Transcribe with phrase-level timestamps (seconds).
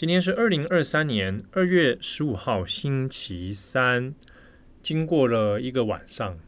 [0.00, 4.14] 今天是二零二三年二月十五号，星期三。
[4.80, 6.38] 经过了一个晚上，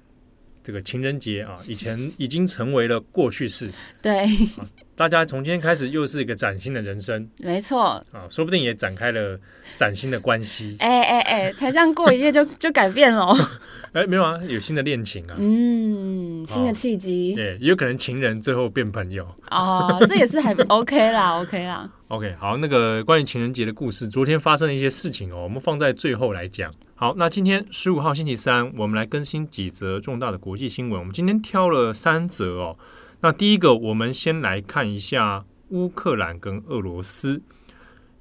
[0.63, 3.71] 这个情人节啊，以前已经成为了过去式。
[4.01, 4.67] 对、啊，
[5.09, 7.29] 大家从今天开始又是一个崭新的人生。
[7.39, 9.39] 没错啊，说不定也展开了
[9.75, 10.77] 崭新的关系。
[10.79, 13.35] 哎哎哎，才这样过一夜就就改变了。
[13.93, 15.35] 哎，没有啊，有新的恋情啊。
[15.37, 17.35] 嗯，新的契机。
[17.35, 19.27] 对，也有可能情人最后变朋友。
[19.51, 21.91] 哦，这也是还 OK 啦，OK 啦。
[22.07, 26.73] OK，好，那个关于情人节的故事，昨天发生的一些事情哦，我们放在最后来讲。
[26.95, 30.99] 好，那今天十五号星期三，我们来更新几则重大的国际新闻。
[31.01, 32.77] 我们今天挑了三则哦。
[33.25, 37.41] 那第一个，我们先来看一下乌克兰跟俄罗斯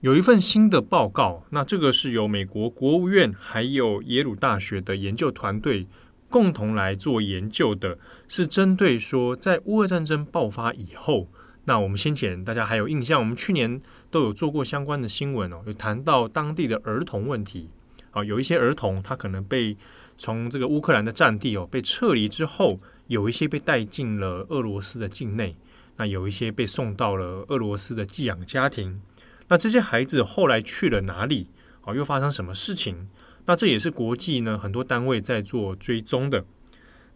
[0.02, 1.44] 有一份新的报告。
[1.50, 5.88] 那这个是由美国国务院还有耶鲁大学的研究团队
[6.30, 11.28] 共同来做研究的，是针对说在乌俄战争爆发以后。
[11.66, 17.72] 那我们先前大家还有印象，我们去年都有做过相关的新闻哦，有谈到当地的儿童问题
[18.12, 19.76] 啊，有一些儿童他可能被
[20.20, 22.80] 从这个乌克兰的战地哦被撤离之后，
[23.12, 25.58] 有一些被带进了俄罗斯的境内，
[25.98, 29.02] 那有一些被送到了俄罗斯的寄养家庭，
[29.50, 31.48] 那这些孩子后来去了哪里？
[31.82, 33.10] 啊，又发生什么事情？
[33.46, 36.46] 那这也是国际呢很多单位在做追踪的。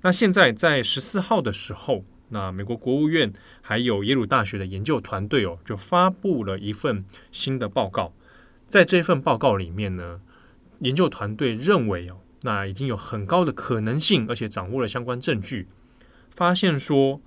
[0.02, 2.04] 那现在在十四号的时候。
[2.30, 8.16] 那美国国务院还有耶鲁大学的研究团队哦，就发布了一份新的报告。
[8.68, 10.20] 在这份报告里面呢，
[10.80, 15.68] 研究团队认为哦，那已经有很高的可能性，而且掌握了相关证据，
[16.36, 17.22] 发现说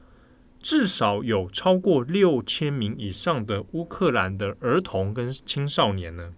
[0.61, 6.35] 至少有超过六千名以上的乌克兰的儿童跟青少年呢，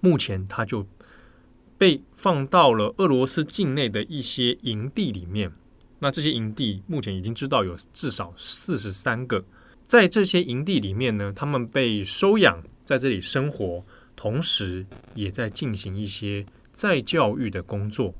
[0.00, 0.86] 目前他就
[1.76, 5.52] 被放到了俄罗斯境内的一些营地里面。
[5.98, 9.44] 那这些营地目前已经知道有至少四十三个，
[9.84, 13.84] 在这些营地里面呢，他们被收养，在这里生活，
[14.14, 18.14] 同时也在进行一些再教育的工作，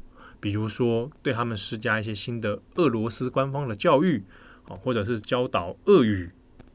[0.46, 4.22] 比如说对他们施加一些新的俄罗斯官方的教育
[4.68, 6.30] 啊，或者是教导俄语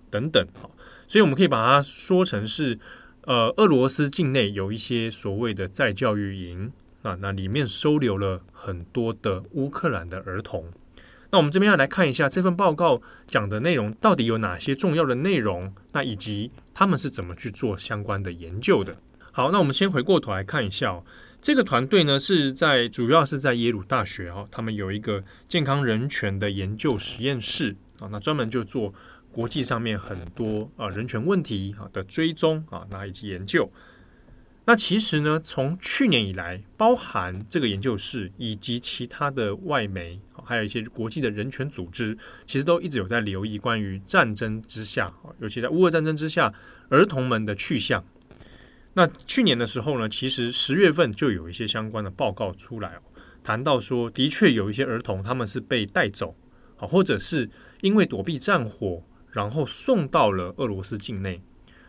[0.09, 0.67] 等等啊，
[1.07, 2.77] 所以我们可以把它说成是，
[3.21, 6.69] 呃，俄罗斯境内有一些所谓的再教育营
[7.01, 10.65] 啊，那里面收留了很多的乌克兰的儿童。
[11.29, 18.97] 那我们这边要来看一下这份报告讲的内容到底有哪些重要的内容，那以及他们是怎么去做相关的研究的。
[19.33, 21.01] 好，那我们先回过头来看一下，
[21.41, 28.93] 这个团队呢是在主要是在耶鲁大学哦，他们有一个健康人权的研究实验室啊，那专门就做
[29.31, 33.71] 国际上面很多啊人权问题啊的追踪啊，那以及研究。
[34.65, 46.53] 那其实呢，从去年以来，包含这个研究室以及其他的外媒，还有一些国际的人权组织，其实都一直有在留意关于战争之下，尤其在乌俄战争之下，
[46.89, 48.03] 儿童们的去向。
[48.93, 52.99] 那去年的时候呢，其实十月份就有一些相关的报告出来，
[53.41, 56.35] 谈到说，的确有一些儿童他们是被带走，
[56.77, 61.41] 啊，或者是因为躲避战火，然后送到了俄罗斯境内，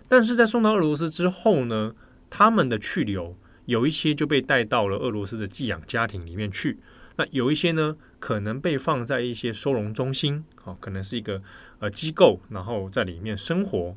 [0.06, 1.92] 但是在送到俄罗斯之后呢，
[2.30, 6.78] 他们的去留有一些就被带到了俄罗斯的寄养家庭里面去，
[7.16, 11.42] 那有一些呢，可能被放在一些收容中心，啊，可能是一个
[11.80, 13.96] 呃机构，然后在里面生活。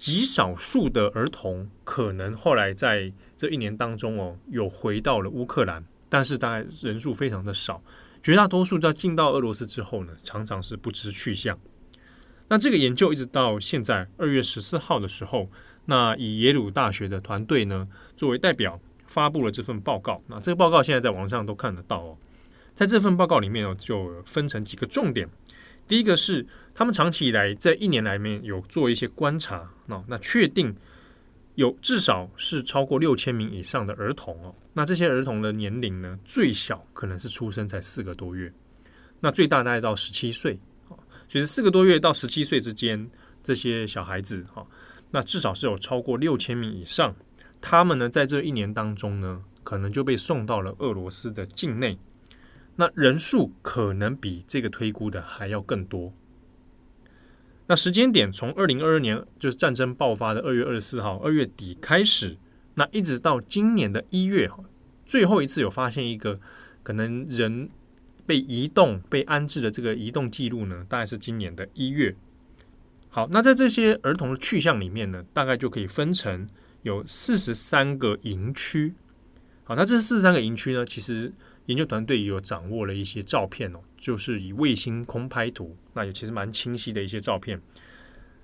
[0.00, 7.82] 极少数的儿童可能后来在这一年当中哦，有回到了乌克兰，但是大概人数非常的少，
[8.22, 11.58] 绝大多数在进到俄罗斯之后呢，常常是不知去向。
[12.48, 15.48] 那这个研究一直到现在二月十四号的时候。
[15.86, 20.22] 那以耶鲁大学的团队呢，作为代表发布了这份报告。
[20.28, 22.16] 那这个报告现在在网上都看得到哦。
[22.74, 25.28] 在这份报告里面哦，就分成几个重点。
[25.90, 30.72] 第一个是他们长期以来在一年来面有做一些观察，那那确定
[31.56, 34.54] 有至少是超过六千名以上的儿童哦。
[34.72, 38.52] 那这些儿童的年龄呢，最小可能是出生才四个多月，
[39.18, 40.56] 那最大大概到十七岁
[40.88, 40.94] 啊，
[41.26, 43.10] 就是四个多月到十七岁之间
[43.42, 44.64] 这些小孩子哈。
[45.10, 47.12] 那至少是有超过六千名以上，
[47.60, 51.98] 他们呢在这一年当中呢，可能就被送到了俄罗斯的境内。
[52.76, 56.12] 那人数可能比这个推估的还要更多。
[57.66, 62.36] 那时间点从二零二二年就是战争爆发的二月二十四号二月底开始，
[62.74, 64.50] 那一直到今年的一月，
[65.06, 66.40] 最后一次有发现一个
[66.82, 67.68] 可能人
[68.26, 72.16] 被移动、被安置的这个移动记录呢，大概是今年的一月。
[73.08, 76.48] 好，那在这些儿童的去向里面呢，大概就可以分成
[76.82, 78.94] 有四十三个营区。
[79.64, 81.32] 好，那这四十三个营区呢，其实
[81.66, 87.60] 研究团队也有掌握了一些照片哦，就是以卫星空拍图，那也其实蛮清晰的一些照片。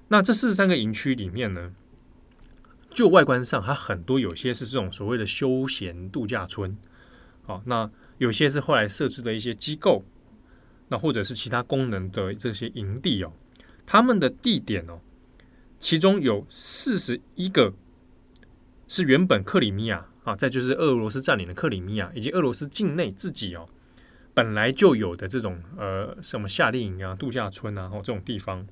[0.09, 1.75] 那这四十三个营区里面呢，
[2.91, 6.77] 就外观上，它很多有些是这种所谓的休闲度假村。
[7.45, 10.05] 好，那有些是后来设置的一些机构，
[10.89, 13.33] 那或者是其他功能的这些营地哦。
[13.85, 15.01] 他们的地点哦，
[15.79, 17.73] 其中有四十一个
[18.89, 23.69] 是原本克里米亚啊，再就是俄罗斯占领的克里米亚，以及俄罗斯境内自己哦
[24.35, 28.67] 本来就有的这种呃什么夏令营啊、度假村啊，哦这种地方。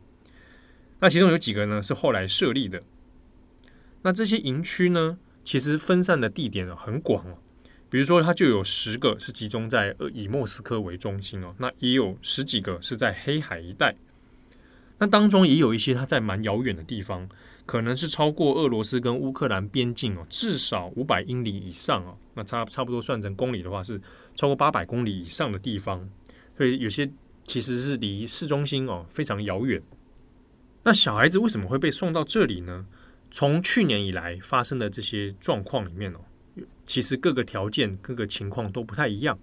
[0.98, 2.82] 那其中有几个呢是后来设立的。
[4.02, 7.38] 那这些营区呢，其实分散的地点很广哦，
[7.88, 13.94] 比如说它就有十个是集中在以莫斯科为中心哦，那也有十几个是在黑海一带。
[14.98, 17.28] 那当中也有一些它在蛮遥远的地方，
[17.66, 22.16] 可能是超过俄罗斯跟乌克兰边境哦，至少五百英里以上哦。
[22.34, 24.00] 那差差不多算成公里的话，是
[24.34, 26.06] 超过八百公里以上的地方。
[26.56, 27.11] 所以有些
[27.44, 29.82] 其实是离市中心哦非常遥远。
[30.82, 32.87] 那小孩子为什么会被送到这里呢？
[33.31, 36.20] 从去年以来发生的这些状况里面哦，
[36.87, 39.38] 其实各个条件、各个情况都不太一样。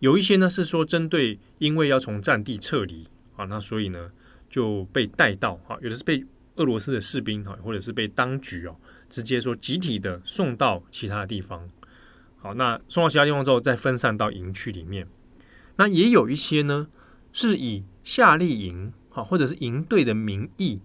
[0.00, 3.06] 有一些呢是说针对因为要从战地撤离
[3.36, 4.12] 啊，那所以呢。
[4.48, 6.24] 就被带到啊，有的是被
[6.56, 8.76] 俄罗斯的士兵哈，或者是被当局哦，
[9.08, 11.68] 直接说集体的送到其他的地方。
[12.38, 15.06] 好，那送到其他地方之后，再分散到营区里面。
[15.76, 16.88] 那也有一些呢，
[17.32, 20.80] 是以夏令营啊，或者是营队的名义，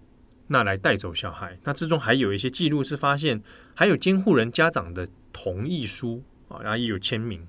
[0.47, 1.57] 那来带走小孩。
[1.63, 3.41] 那之中还有一些记录是发现，
[3.74, 7.47] 还有监护人家长的同意书啊，然后也有签名。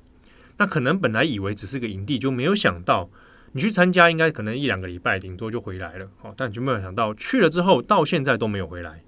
[0.59, 3.11] 那可能本来以为只是个营地，就没有想到。
[3.53, 6.11] 你去参加，应该可能一两个礼拜，顶多就回来了。
[6.23, 9.03] 哦，但就没有想到去了之后，到现在都没有回来。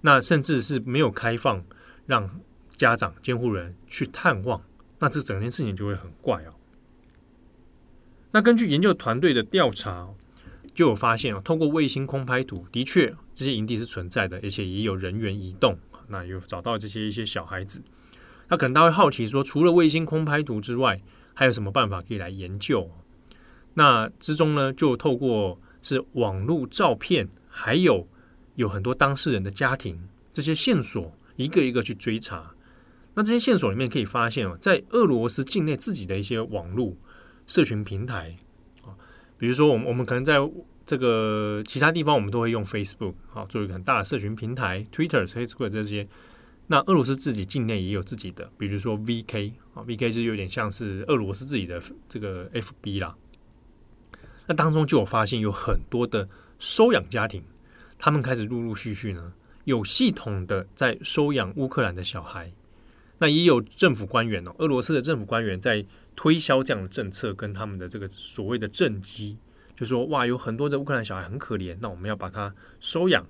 [0.00, 1.62] 那甚至是没有开放
[2.06, 2.40] 让
[2.76, 4.62] 家长、监护人去探望。
[4.98, 6.54] 那这整件事情就会很怪哦。
[8.30, 10.08] 那根据研究团队的调查，
[10.74, 15.78] 就有发现哦，通过卫星空拍图，的确这些营地是存在的，而且也有人员移动。
[16.08, 17.82] 那有找到这些一些小孩子。
[18.48, 21.00] 那可能大家会好奇说，除了卫星空拍图之外，
[21.34, 22.90] 还有什么办法可以来研究？
[23.74, 28.06] 那之中呢，就透过是网络照片，还有
[28.56, 32.54] 有很多当事人的家庭这些线索，一个一个去追查。
[33.14, 36.96] 那这些线索里面可以发现哦，在俄罗斯境内自己的一些网络
[37.46, 38.36] 社群平台
[38.84, 38.96] 啊，
[39.36, 40.36] 比如说我们我们可能在
[40.86, 46.08] 这个其他地方，我们都会用 Facebook 啊，作为一个很大的社群平台，Twitter、Facebook 这些。
[46.68, 53.14] 那俄罗斯自己境内也有自己的，比如说 VK 啊，VK 就有点像是俄罗斯自己的这个 FB 啦。
[54.46, 56.28] 那当中就有发现有很多的
[56.58, 57.42] 收养家庭，
[57.98, 59.32] 他们开始陆陆续续呢，
[59.64, 62.52] 有系统的在收养乌克兰的小孩。
[63.18, 65.84] 那也有政府官员哦，俄罗斯的政府官员在
[66.16, 69.38] 推销这样的政策，跟他们的这个所谓的政绩，
[69.76, 73.24] 就说哇，有很多的乌克兰小孩很可怜，那我们要把他收养，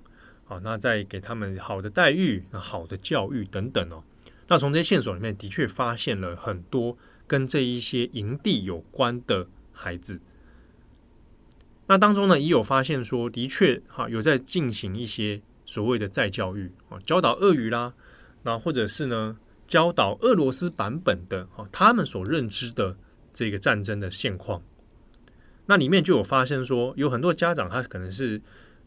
[0.45, 4.03] 好，那再给他们好的待遇、好的教育等等哦。
[4.47, 10.19] 那从这些线索里面，的确发现了很多跟这一些营地有关的孩子。
[11.85, 17.93] 那当中呢，也有发现说，的确哈有在进行一些所谓的再教育啊，教导俄语啦，
[18.41, 19.37] 那或者是呢
[19.67, 22.95] 教导俄罗斯版本的啊他们所认知的
[23.33, 24.61] 这个战争的现况。
[25.65, 28.41] 那里面就有发现说，有很多家长他可能是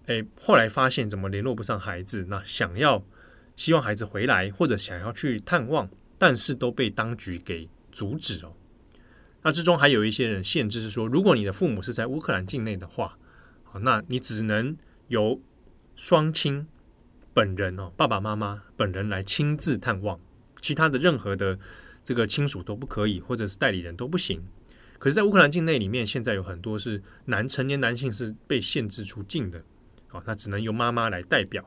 [0.07, 3.03] 诶后来发现怎么联络不上孩子，那想要
[3.57, 8.53] 希望孩子回来或者想要去探望，但是都被当局给阻止哦。
[9.47, 13.17] 那之中还有一些人限制是说，如果你的父母是在乌克兰境内的话，
[13.63, 14.77] 好，那你只能
[15.07, 15.41] 由
[15.95, 16.67] 双亲
[17.33, 20.19] 本人哦，爸爸妈妈本人来亲自探望，
[20.61, 21.57] 其他的任何的
[22.03, 24.43] 这个亲属都不可以，或者是代理人都不行。
[24.99, 29.63] 可是，在乌克兰境内里面，现在有很多是男成年男性是被限制出境的，
[30.09, 31.65] 啊，那只能由妈妈来代表。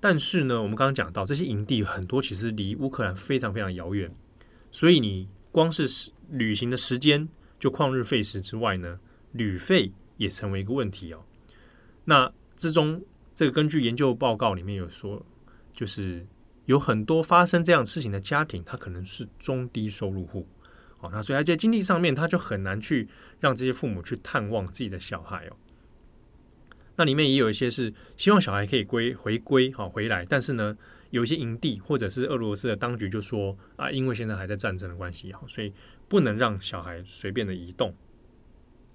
[0.00, 4.12] 但是呢，我们刚刚讲到这些营地很多其实离乌克兰非常非常遥远，
[4.72, 6.10] 所以你光是。
[6.30, 8.98] 旅行的时间就旷日费时之外呢，
[9.32, 11.24] 旅费也成为一个问题哦。
[12.04, 13.02] 那之中，
[13.34, 15.24] 这个根据研究报告里面有说，
[15.72, 16.26] 就是
[16.66, 20.46] 有很多发生这样事情的家庭，他可能是中低收入户
[21.00, 21.08] 哦。
[21.12, 23.08] 那所以他在经济上面，他就很难去
[23.40, 25.56] 让这些父母去探望自己的小孩哦。
[26.96, 30.76] 那里面也有一些是希望小孩可以归回归好回来，但是呢，
[31.10, 35.72] 有一些营地或者是俄罗斯的当局就说啊，因为现在还在战争的关系哦，所以
[36.08, 37.94] 不能让小孩随便的移动。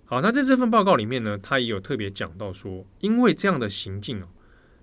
[0.05, 4.27] 好，那在这份报告里面呢，他也有特别讲到说，因为这样的行径哦，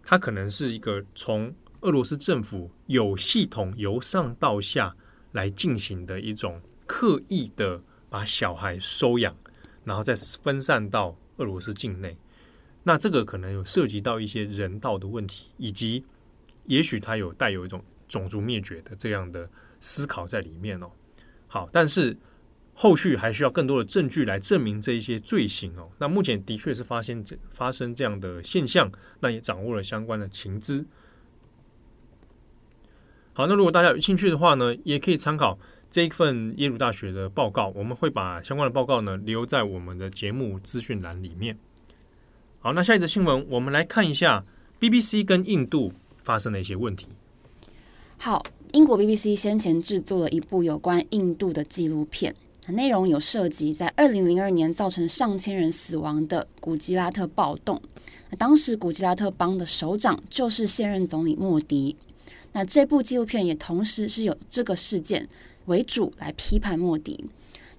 [0.03, 4.97] 它可能是一个从俄罗斯政府有系统由上到下
[5.33, 9.37] 来进行的一种刻意的把小孩收养，
[9.85, 12.17] 然后再分散到俄罗斯境内。
[12.83, 16.05] 那这个可能有涉及到一些人道的问题，以及
[16.65, 19.49] 也许它有带有一种种族灭绝的这样的
[19.81, 20.91] 思考在里面哦。
[21.53, 22.17] 好，但是
[22.75, 25.91] 后续还需要更多的证据来证明这一些罪行哦。
[25.99, 30.87] 那目前的确是发现这发生这样的现象，那也掌握了相关的情资。
[33.33, 35.59] 好，那如果大家有兴趣的话呢，也可以参考
[35.91, 41.59] 这一份耶鲁大学的报告，我们会把相关的报告呢留在我们的节目资讯栏里面。
[42.61, 44.45] 好，那下一则新闻，我们来看一下
[44.79, 47.09] BBC 跟印度发生的一些问题。
[48.19, 52.33] 好，英国 BBC 先前制作了一部有关印度的纪录片，
[52.69, 57.83] 内容有涉及在二零零二年造成上千人死亡的古吉拉特暴动。
[58.31, 61.97] 那当时古吉拉特邦的首长就是现任总理莫迪。
[62.53, 65.29] 那这部纪录片也同时是有这个事件
[65.67, 67.25] 为主来批判莫迪。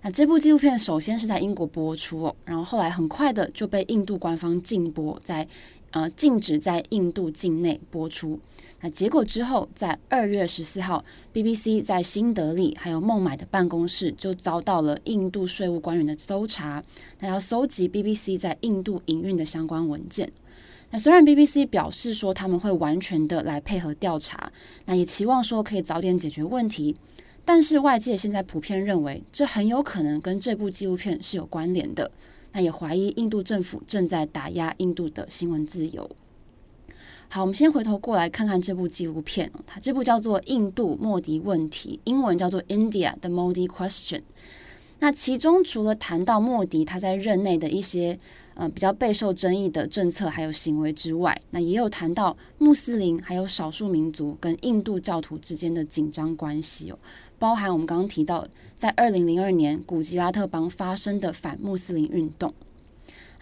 [0.02, 5.48] 那这部纪录片首先是在英国播出哦，然后后来很快的就被印度官方禁播，在
[5.92, 8.38] 呃禁止在印度境内播出。
[8.84, 16.84] 那结果之后，在二月十四号，BBC 在新德里还有孟买的办公室就遭到了印度税务官员的搜查，
[17.20, 20.32] 那要搜集 BBC 在印度营运的相关文件。
[20.90, 24.52] 那虽然 BBC 表示说他们会完全的来配合调查，
[24.86, 26.96] 那也期望说可以早点解决问题。
[27.46, 32.12] 但是外界现在普遍认为，这很有可能跟这部纪录片是有关联的。
[32.52, 36.10] 那也怀疑印度政府正在打压印度的新闻自由。
[37.34, 44.18] 好，我们先回头过来看看这部纪录片哦，它这部叫做《印度莫迪问题》，英文叫做《India: The Modi Question》。
[45.00, 48.20] 那其中除了谈到莫迪他在任内的一些
[48.54, 57.00] 呃比较备受争议的政策还有行为之外，那也有谈到穆斯林还有少数民族跟印度教徒之间的紧张关系哦。
[57.40, 58.46] 包含我们刚刚提到，
[58.76, 62.54] 在二零零二年古吉拉特邦发生的反穆斯林运动。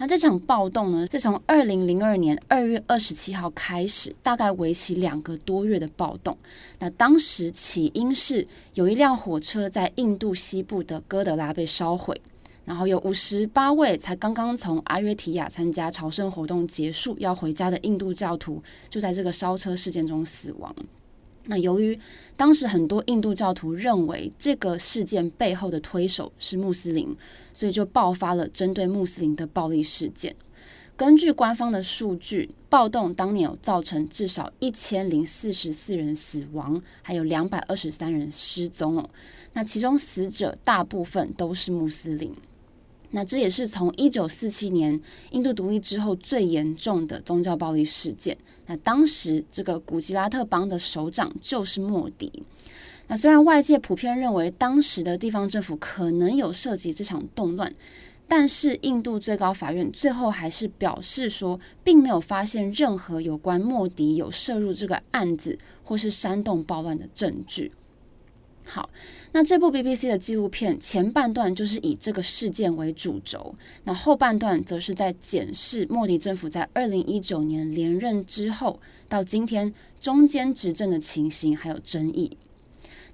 [0.02, 6.38] 那这场暴动呢，是从二零零二年二月二十七号开始，大概为期两个多月的暴动。
[6.80, 12.20] 那当时起因是有一辆火车在印度西部的哥德拉被烧毁，
[12.64, 20.74] 然后有五十八位才刚刚从阿约提亚参加朝圣活动结束要回家的印度教徒，就在这个烧车事件中死亡。
[21.50, 22.00] 那由于
[22.38, 27.14] 当时很多印度教徒认为这个事件背后的推手是穆斯林，
[27.56, 30.36] 所以就爆发了针对穆斯林的暴力事件。
[30.96, 39.10] 根据官方的数据，暴动当年有造成至少一千零四十四人死亡，还有两百二十三人失踪哦。
[39.54, 42.32] 那其中死者大部分都是穆斯林。
[43.12, 45.00] 那这也是从一九四七年
[45.32, 48.38] 印度独立之后最严重的宗教暴力事件。
[48.68, 52.32] 那当时这个古吉拉特邦的首长就是莫迪。
[53.08, 57.74] 那虽然外界普遍认为当时的地方政府可能有涉及这场动乱，
[58.28, 67.72] 但是印度最高法院最后还是表示说，并没有发现任何有关莫迪有涉入这个案子或是煽动暴乱的证据。
[68.72, 68.88] 好，
[69.32, 82.38] 那这部 BBC 的纪录片前半段就是以这个事件为主轴，那后半段则是在检视莫迪政府在二零一九年连任之后到今天中间执政的情形还有争议。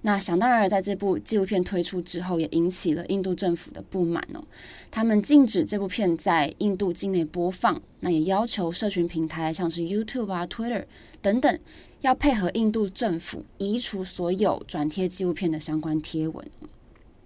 [0.01, 4.43] 那想当然，在这部纪录片推出之后，也引起了印度政府的不满哦。
[4.91, 10.83] 他们禁止这部片在印度境内播放，那也要求社群平台像是 YouTube 啊、Twitter
[11.23, 11.59] 等等。
[12.05, 16.45] 要配合印度政府移除所有转贴纪录片的相关贴文。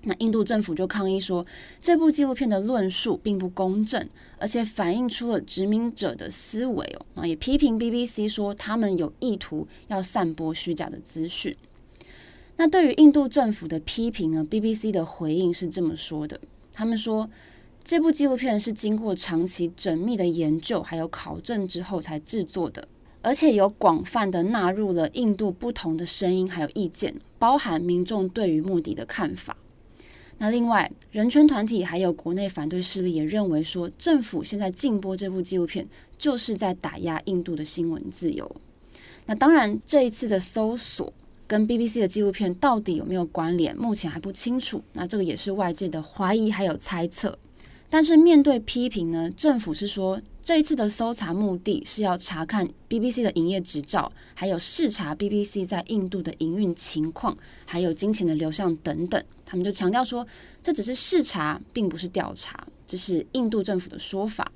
[0.03, 1.45] 那印度政府就抗议说，
[1.81, 4.07] 这部纪录片的论述并不公正，
[4.37, 7.05] 而且反映出了殖民者的思维哦。
[7.15, 11.53] 那也批评 BBC 说，他们有意图要散播虚假的资讯。
[12.55, 16.39] 那对于印度政府的批评呢，BBC 的回应是这么说的：
[16.71, 17.29] 他们说，
[17.83, 22.87] 这部纪录片是经过长期缜密的研究还有考证之后才制作的。
[23.21, 29.57] 而且有广泛的纳入了印度不同的声音，还有意见，包含民众对于莫迪的看法。
[30.37, 35.85] 那另外，人权团体还有国内反对势力也认为说，政府现在禁播这部纪录片，
[36.17, 38.49] 就是在打压印度的新闻自由。
[39.25, 41.11] 那当然，这一次的搜索
[41.45, 44.81] 跟 BBC 的纪录片到底有没有关联，目前还不清楚。
[44.93, 47.37] 那这个也是外界的怀疑还有猜测。
[47.89, 50.21] 但是面对批评呢，政府是说。
[50.49, 57.37] 这一次的搜查目的是要查看 BBC 的营业执照，还有视察 BBC 在印度的营运情况，
[57.67, 59.23] 还有金钱的流向等等。
[59.45, 60.25] 他们就强调说，
[60.63, 64.51] 这只是视察，并不是调查，这是印度政府的说法。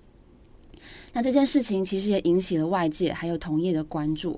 [1.14, 4.38] 那这件事情其实也引起了外界还有同业的关注。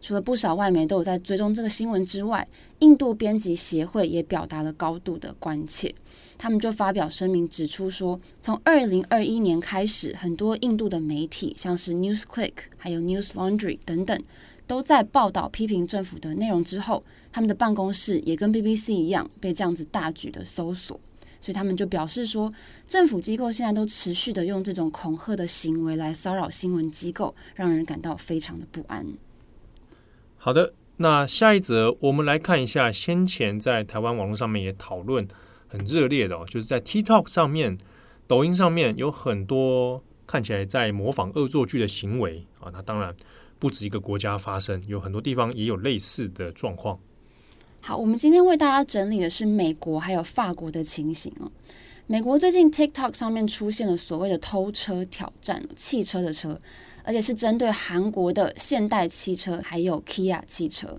[0.00, 2.46] 除了不少外媒都有在追踪这个新闻之外，
[2.80, 5.92] 印度编辑协会也表达了高度的关切。
[6.36, 14.22] 他们就发表声明指出说，从二零二一年开始，很多印度的媒体，像是 NewsClick 还有 News Laundry 等等，
[14.66, 17.02] 都在报道批评政府的内容之后，
[17.32, 21.00] 他们的办公室也跟 BBC 一样被这样子大举的搜索。
[21.40, 22.52] 所以他们就表示说，
[22.86, 29.06] 政府机构现在都持续的用这种恐吓的行为来骚扰新闻机构，让人感到非常的不安。
[30.36, 35.26] 好的，那下一则我们来看一下，先前在台湾网络上面也讨论
[35.68, 37.76] 很热烈的哦，就是在 TikTok 上面、
[38.26, 42.70] 抖音上面有很多看起来在模仿恶作剧的行为啊。
[42.72, 43.14] 那当然
[43.58, 46.98] 不止一个国家发生，有很多地方也有类似的状况。
[47.80, 51.50] 好，我们今天为大家整理的是美国还有法国的情形哦。
[52.08, 56.58] 美国最近 TikTok 上面出现了所谓的偷车挑战，汽车的车，
[57.04, 60.98] 而且是针对韩国的现代汽车还有 Kia 汽车。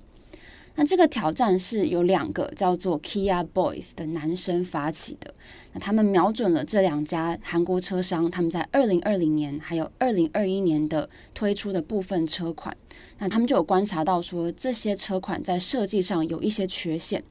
[0.79, 5.33] 那这个挑战是由两个叫做 Kia Boys 的男生发起的。
[5.73, 12.77] 那他们瞄准了这两家韩国车商，他们在二零二零年还有二零二一年的推出的部分车款。
[13.17, 17.23] 那他们就有观察到说，这些车款在设计上有一些缺陷，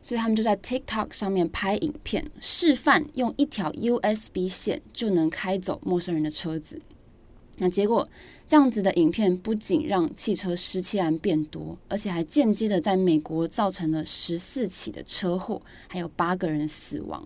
[0.00, 6.80] 所以他们就在 TikTok 上面拍影片，示范用一条 USB 线就能开走陌生人的车子。
[7.58, 8.08] 那结果，
[8.48, 17.24] 这样子的影片不仅让汽车失窃案变多，而且还间接的在美国造成了十四起的车祸，还有八个人死亡。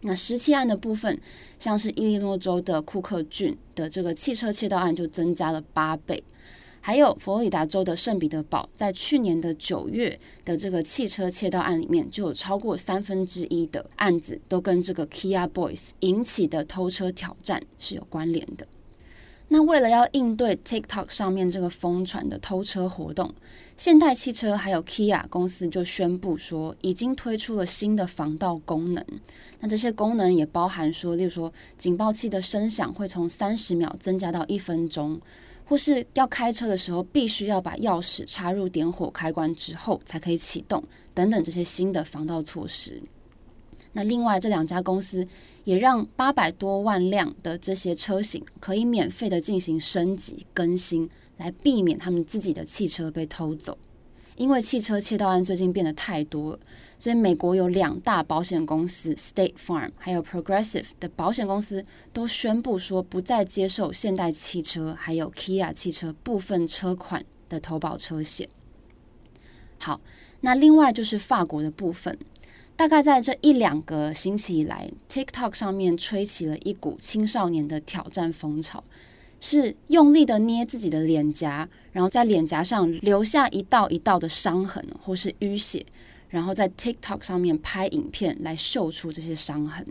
[0.00, 1.20] 那失窃案的部分，
[1.58, 6.22] 像是伊利诺州的库克郡的这个汽车窃盗案就增加了八倍，
[6.80, 18.66] 还有佛罗里达州的圣彼得堡，在去年的九月的这个汽车窃盗案里面，就有超过三分之一的案子都跟这个 Kia Boys 引起的偷车挑战是有关联的。
[19.50, 23.34] 那为了要应对 TikTok 上面这个疯传的偷车活动，
[23.78, 29.02] 现代汽车还有 Kia 公司就宣布说，已经推出了新的防盗功能。
[29.60, 35.18] 那这些功能也包含说，例如说警报器的声响会从三十秒增加到一分钟，
[35.64, 40.84] 或是要开车的时候必须要把钥匙插入点火开关之后才可以启动，
[41.14, 43.02] 等等这些新的防盗措施。
[43.92, 45.26] 那另外这两家公司
[45.68, 53.76] 也让八百多万辆的这些车型可以免费的进行升级更新，来避免他们自己的汽车被偷走。
[54.36, 56.60] 因为汽车窃盗案最近变得太多了，
[56.98, 68.48] 所以美国有两大保险公司 State Farm 还有 Progressive 的保险公司都宣布说不再接受现代汽车还有 Kia 汽车部分车款的投保车险。
[69.78, 70.00] 好，
[70.40, 72.18] 那另外就是法国的部分。
[72.78, 78.84] 大概在这一两个星期以来，TikTok 上面吹起了一股青少年的挑战风潮，
[79.40, 85.84] 是用力的捏自己的脸颊，然后在脸颊上留下一道一道的伤痕或是淤血，
[86.28, 89.84] 然后在 TikTok 上面拍影片来秀出这些伤痕。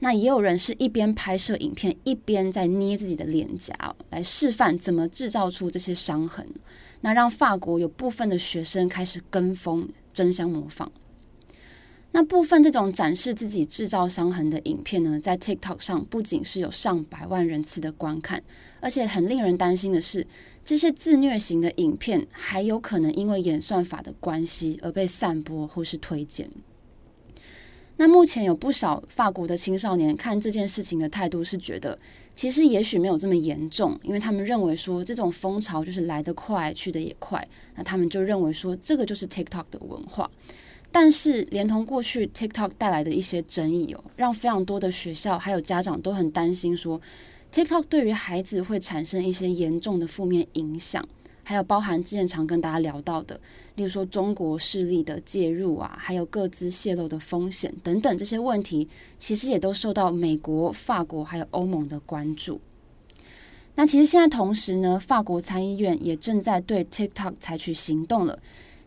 [0.00, 6.46] 那也有人是一边拍摄影片，一边在捏自己的脸颊，来示范怎么制造出这些伤痕。
[7.00, 10.92] 那让法国有部分的学生开始跟风，争相模仿。
[12.12, 18.42] 那部分这种展示自己制造伤痕的影片呢，在 TikTok 上不仅是有上百万人次的观看，
[18.80, 20.26] 而且很令人担心的是，
[20.64, 26.48] 这些自虐型的影片还有可能因为演算法的关系而被散播或是推荐。
[27.98, 31.98] 那目前有不少法国的青少年看这件事情的态度是觉得，
[32.34, 40.30] 其实也许没有这么严重，因为他们认为说这种风潮就是来得快，去得也快，那他们就认为说这个就是 TikTok 的文化。
[40.90, 46.98] 但是，连同过去 TikTok 带来的一些争议哦，让非常多的学校还有家长都很担心，说
[47.52, 51.06] TikTok 对于孩子会产生一些严重的负面影响，
[51.42, 53.38] 还有包含之前常跟大家聊到的，
[53.74, 62.58] 例如说中国势力的介入啊，还有个资泄露的风险等等这些问题，其实也都受到美国、法国还有欧盟的关注。
[63.74, 68.38] 那其实现在同时呢，法国参议院也正在对 TikTok 采取行动了。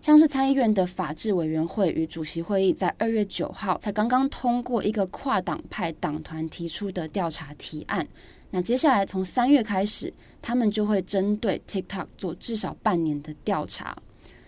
[0.01, 8.07] 像是参议院的法制委员会与主席会议在二月九号才刚刚通过一个跨党派党团提出的调查提案。
[8.49, 13.95] 那接下来从三月开始，他们就会针对 TikTok 做至少半年的调查。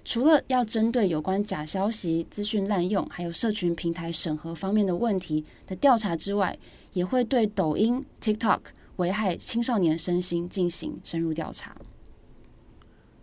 [0.04, 6.58] 除了要针对有关假消息、资讯滥用，还有社群平台审核方面的问题的调查之外，
[6.94, 8.62] 也会对抖音、TikTok、
[8.96, 11.76] 危害青少年身心进行深入调查。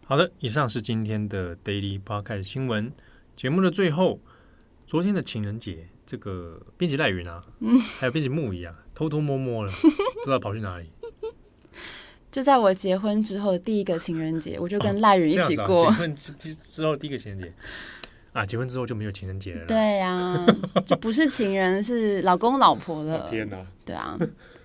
[0.09, 2.91] 好的，以上是今天的 Daily Podcast 新闻
[3.37, 4.19] 节目的最后。
[4.87, 9.71] 昨天的情人节，这个编辑赖云啊，嗯，还有编辑木仪啊， 偷偷摸摸了，
[10.25, 10.87] 不知道跑去哪里。
[12.33, 15.85] 就在我结婚之后的第一个情人节，我就跟赖云一起过。
[15.85, 17.53] 哦啊、结婚之之后第一个情人节
[18.33, 19.67] 啊，结婚之后就没有情人节了。
[19.67, 20.47] 对呀、啊，
[20.87, 23.29] 就不是情人，是老公老婆了。
[23.29, 23.59] 天哪！
[23.85, 24.19] 对啊，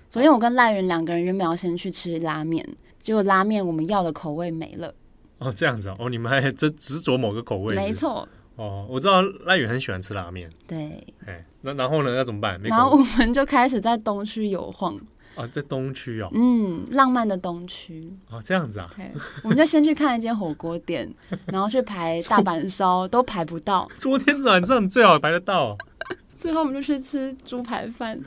[0.09, 2.65] 昨天我跟赖云两个人原本要先去吃拉面，
[3.01, 4.95] 结果拉面我们要的口味没了。
[5.43, 7.87] 哦，这样子哦，你们还真执着某个口味是不是？
[7.87, 8.27] 没错。
[8.55, 10.49] 哦，我知道赖宇很喜欢吃拉面。
[10.67, 12.15] 对，哎，那然后呢？
[12.15, 12.59] 要怎么办？
[12.63, 14.95] 然后我们就开始在东区游晃。
[15.35, 16.29] 啊，在东区哦。
[16.33, 18.13] 嗯，浪漫的东区。
[18.29, 18.87] 哦，这样子啊。
[19.41, 21.11] 我们就先去看一间火锅店，
[21.47, 23.89] 然后去排 大阪烧，都排不到。
[23.97, 25.75] 昨天晚上最好排得到。
[26.37, 28.21] 最后我们就去吃猪排饭。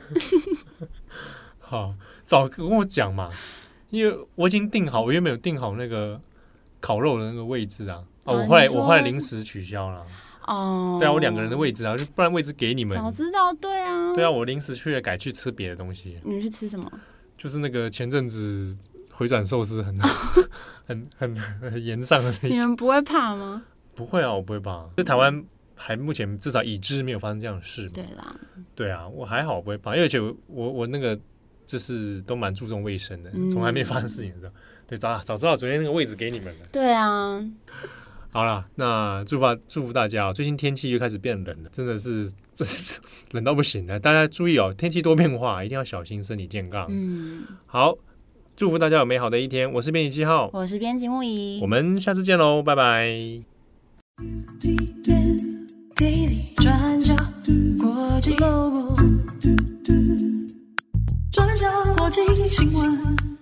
[1.61, 3.31] 好，早跟我讲嘛，
[3.91, 6.21] 因为我已经订好，我原本有订好那个
[6.81, 8.03] 烤肉的那个位置啊。
[8.25, 10.05] 哦，我后来我后来临时取消了。
[10.47, 12.97] 哦，对啊，我两个人的位置啊，就不然位置给你们。
[12.97, 14.13] 早知道，对啊。
[14.15, 16.19] 对啊，我临时去了，改去吃别的东西。
[16.25, 16.91] 你们去吃什么？
[17.37, 18.77] 就是那个前阵子
[19.13, 19.99] 回转寿司很
[20.87, 22.49] 很很很炎上的那。
[22.49, 23.63] 你们不会怕吗？
[23.95, 24.89] 不会啊，我不会怕。
[24.97, 27.89] 就台湾还目前至少已知没有发生这样的事。
[27.91, 28.35] 对啦。
[28.75, 31.19] 对啊，我还好，我不会怕，因为觉得我我那个
[31.67, 34.53] 这是都蛮注重卫生的，从来没发生事情，是吧？
[34.87, 36.67] 对，早早知道昨天那个位置给你们了。
[36.71, 37.45] 对啊。
[38.31, 40.33] 好了，那祝福祝福大家哦！
[40.33, 43.01] 最近天气又开始变冷了，真的是，真 是
[43.31, 43.99] 冷到不行了。
[43.99, 46.87] 大家注意哦，天气多变化，一定要小心身体健康。
[46.91, 47.45] 嗯。
[47.65, 47.97] 好，
[48.55, 49.73] 祝福大家有美好的一天。
[49.73, 53.11] 我是编辑七号，我是编辑木仪，我们下次见喽，拜拜。
[62.49, 63.36] 今晚